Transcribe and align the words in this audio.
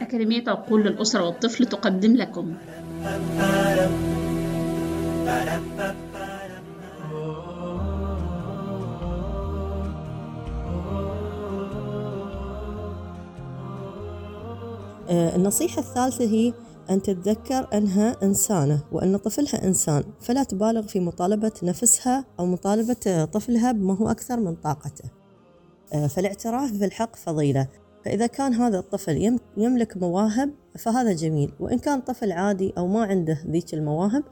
أكاديمية 0.00 0.44
عقول 0.48 0.84
للأسرة 0.84 1.24
والطفل 1.24 1.66
تقدم 1.66 2.16
لكم. 2.16 2.54
آه، 15.10 15.36
النصيحة 15.36 15.78
الثالثة 15.78 16.24
هي 16.24 16.52
أن 16.90 17.02
تتذكر 17.02 17.68
أنها 17.74 18.16
إنسانة 18.22 18.80
وأن 18.92 19.16
طفلها 19.16 19.64
إنسان 19.64 20.04
فلا 20.20 20.42
تبالغ 20.42 20.82
في 20.82 21.00
مطالبة 21.00 21.52
نفسها 21.62 22.24
أو 22.40 22.46
مطالبة 22.46 23.24
طفلها 23.24 23.72
بما 23.72 23.96
هو 23.96 24.10
أكثر 24.10 24.40
من 24.40 24.54
طاقته. 24.54 25.19
فالاعتراف 25.92 26.72
بالحق 26.72 27.16
فضيلة. 27.16 27.68
فإذا 28.04 28.26
كان 28.26 28.54
هذا 28.54 28.78
الطفل 28.78 29.38
يملك 29.56 29.96
مواهب 29.96 30.50
فهذا 30.78 31.12
جميل. 31.12 31.52
وإن 31.60 31.78
كان 31.78 32.00
طفل 32.00 32.32
عادي 32.32 32.74
أو 32.78 32.86
ما 32.86 33.04
عنده 33.04 33.38
ذيك 33.46 33.74
المواهب 33.74 34.22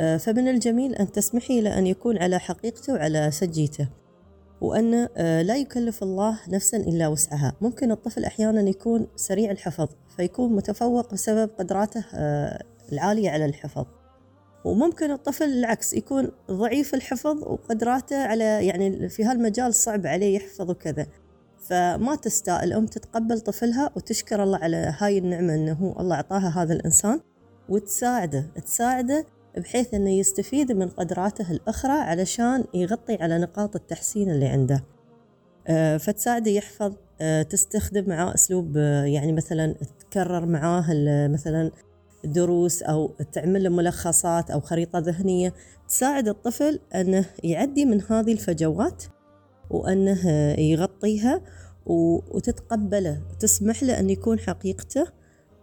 آه، 0.00 0.16
فمن 0.16 0.48
الجميل 0.48 0.94
أن 0.94 1.12
تسمحي 1.12 1.60
له 1.60 1.78
أن 1.78 1.86
يكون 1.86 2.18
على 2.18 2.38
حقيقته 2.38 2.92
وعلى 2.92 3.30
سجيته 3.30 3.88
وأن 4.60 5.08
آه، 5.16 5.42
لا 5.42 5.56
يكلف 5.56 6.02
الله 6.02 6.38
نفسا 6.48 6.76
إلا 6.76 7.08
وسعها. 7.08 7.52
ممكن 7.60 7.92
الطفل 7.92 8.24
أحيانا 8.24 8.60
يكون 8.60 9.06
سريع 9.16 9.50
الحفظ 9.50 9.88
فيكون 10.16 10.52
متفوق 10.52 11.12
بسبب 11.12 11.50
قدراته 11.58 12.04
آه، 12.14 12.62
العالية 12.92 13.30
على 13.30 13.44
الحفظ. 13.44 13.86
وممكن 14.64 15.10
الطفل 15.10 15.44
العكس 15.44 15.94
يكون 15.94 16.30
ضعيف 16.50 16.94
الحفظ 16.94 17.42
وقدراته 17.42 18.16
على 18.16 18.66
يعني 18.66 19.08
في 19.08 19.24
هالمجال 19.24 19.74
صعب 19.74 20.06
عليه 20.06 20.36
يحفظ 20.36 20.70
وكذا. 20.70 21.06
فما 21.68 22.14
تستاء 22.14 22.64
الأم 22.64 22.86
تتقبل 22.86 23.40
طفلها 23.40 23.90
وتشكر 23.96 24.42
الله 24.42 24.58
على 24.58 24.94
هاي 24.98 25.18
النعمة 25.18 25.54
أنه 25.54 25.94
الله 26.00 26.16
أعطاها 26.16 26.62
هذا 26.62 26.72
الإنسان 26.72 27.20
وتساعده 27.68 28.46
تساعده 28.64 29.26
بحيث 29.56 29.94
أنه 29.94 30.10
يستفيد 30.10 30.72
من 30.72 30.88
قدراته 30.88 31.50
الأخرى 31.50 31.92
علشان 31.92 32.64
يغطي 32.74 33.14
على 33.20 33.38
نقاط 33.38 33.76
التحسين 33.76 34.30
اللي 34.30 34.46
عنده. 34.46 34.84
آه، 35.66 35.96
فتساعده 35.96 36.50
يحفظ 36.50 36.94
آه، 37.20 37.42
تستخدم 37.42 38.08
معاه 38.08 38.34
أسلوب 38.34 38.76
آه، 38.76 39.04
يعني 39.04 39.32
مثلا 39.32 39.74
تكرر 40.00 40.46
معاه 40.46 40.84
مثلا 41.28 41.70
دروس 42.24 42.82
أو 42.82 43.14
تعمل 43.32 43.70
ملخصات 43.70 44.50
أو 44.50 44.60
خريطة 44.60 44.98
ذهنية 44.98 45.54
تساعد 45.88 46.28
الطفل 46.28 46.80
أنه 46.94 47.24
يعدي 47.44 47.84
من 47.84 48.02
هذه 48.02 48.32
الفجوات 48.32 49.04
وأنه 49.70 50.28
يغطيها 50.58 51.40
وتتقبله 51.86 53.20
تسمح 53.40 53.82
له 53.82 54.00
أن 54.00 54.10
يكون 54.10 54.38
حقيقته 54.38 55.06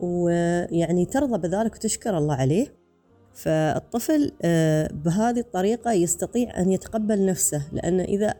ويعني 0.00 1.04
ترضى 1.04 1.48
بذلك 1.48 1.74
وتشكر 1.74 2.18
الله 2.18 2.34
عليه. 2.34 2.82
فالطفل 3.34 4.32
آه، 4.42 4.88
بهذه 4.92 5.40
الطريقة 5.40 5.92
يستطيع 5.92 6.60
أن 6.60 6.72
يتقبل 6.72 7.26
نفسه 7.26 7.62
لأن 7.72 8.00
إذا 8.00 8.34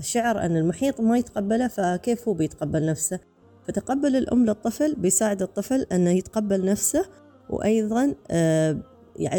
شعر 0.00 0.40
أن 0.40 0.56
المحيط 0.56 1.00
ما 1.00 1.18
يتقبله 1.18 1.68
فكيف 1.68 2.28
هو 2.28 2.34
بيتقبل 2.34 2.86
نفسه؟ 2.86 3.20
فتقبل 3.68 4.16
الأم 4.16 4.46
للطفل 4.46 4.94
بيساعد 4.94 5.42
الطفل 5.42 5.86
أنه 5.92 6.10
يتقبل 6.10 6.64
نفسه 6.64 7.04
وأيضا 7.50 8.14
آه، 8.30 8.76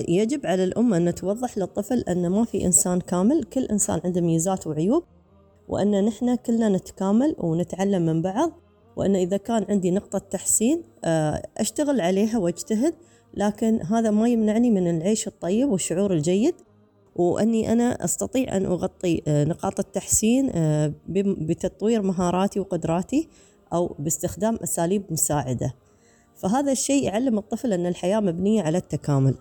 يجب 0.07 0.45
على 0.45 0.63
الأم 0.63 0.93
أن 0.93 1.15
توضح 1.15 1.57
للطفل 1.57 1.99
أن 1.99 2.27
ما 2.27 2.45
في 2.45 2.65
إنسان 2.65 2.99
كامل 2.99 3.43
كل 3.43 3.65
إنسان 3.65 4.01
عنده 4.05 4.21
ميزات 4.21 4.67
وعيوب 4.67 5.03
وأن 5.67 6.05
نحن 6.05 6.35
كلنا 6.35 6.69
نتكامل 6.69 7.35
ونتعلم 7.37 8.05
من 8.05 8.21
بعض 8.21 8.51
وأن 8.95 9.15
إذا 9.15 9.37
كان 9.37 9.65
عندي 9.69 9.91
نقطة 9.91 10.19
تحسين 10.19 10.83
آه، 11.05 11.43
أشتغل 11.57 12.01
عليها 12.01 12.37
واجتهد 12.37 12.93
لكن 13.33 13.81
هذا 13.81 14.11
ما 14.11 14.29
يمنعني 14.29 14.71
من 14.71 14.89
العيش 14.89 15.27
الطيب 15.27 15.69
والشعور 15.69 16.13
الجيد 16.13 16.55
وأني 17.15 17.71
أنا 17.71 18.05
أستطيع 18.05 18.57
أن 18.57 18.65
أغطي 18.65 19.21
آه، 19.27 19.43
نقاط 19.43 19.79
التحسين 19.79 20.51
بتطوير 21.07 22.01
مهاراتي 22.01 22.59
وقدراتي 22.59 23.29
أو 23.73 23.95
باستخدام 23.99 24.55
أساليب 24.55 25.03
مساعدة. 25.09 25.73
فهذا 26.41 26.71
الشيء 26.71 27.03
يعلم 27.03 27.37
الطفل 27.37 27.73
أن 27.73 27.85
الحياة 27.85 28.19
مبنية 28.19 28.61
على 28.61 28.77
التكامل. 28.77 29.35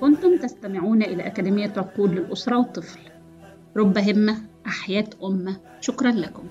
كنتم 0.00 0.38
تستمعون 0.42 1.02
إلى 1.02 1.26
أكاديمية 1.26 1.72
عقول 1.76 2.10
للأسرة 2.10 2.58
والطفل. 2.58 3.00
رب 3.76 3.98
همة 3.98 4.36
أحياء 4.66 5.08
أمة. 5.24 5.60
شكرا 5.80 6.10
لكم. 6.10 6.48